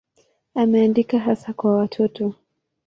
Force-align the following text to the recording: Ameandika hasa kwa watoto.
Ameandika 0.55 1.19
hasa 1.19 1.53
kwa 1.53 1.77
watoto. 1.77 2.33